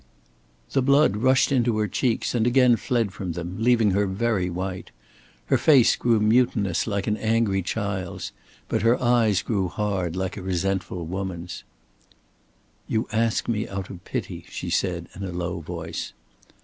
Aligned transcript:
The 0.71 0.81
blood 0.81 1.17
rushed 1.17 1.51
into 1.51 1.77
her 1.77 1.87
cheeks 1.87 2.33
and 2.33 2.47
again 2.47 2.75
fled 2.75 3.11
from 3.13 3.33
them, 3.33 3.57
leaving 3.59 3.91
her 3.91 4.07
very 4.07 4.49
white. 4.49 4.89
Her 5.45 5.59
face 5.59 5.95
grew 5.95 6.19
mutinous 6.19 6.87
like 6.87 7.05
an 7.05 7.17
angry 7.17 7.61
child's, 7.61 8.31
but 8.67 8.81
her 8.81 8.99
eyes 8.99 9.43
grew 9.43 9.67
hard 9.67 10.15
like 10.15 10.37
a 10.37 10.41
resentful 10.41 11.05
woman's. 11.05 11.63
"You 12.87 13.07
ask 13.11 13.47
me 13.47 13.67
out 13.67 13.91
of 13.91 14.03
pity," 14.03 14.45
she 14.49 14.71
said, 14.71 15.07
in 15.15 15.23
a 15.23 15.31
low 15.31 15.59
voice. 15.59 16.13